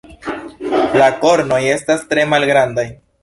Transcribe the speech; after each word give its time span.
La 1.01 1.09
kornoj 1.25 1.61
estas 1.75 2.09
tre 2.15 2.25
malgrandaj. 2.33 2.89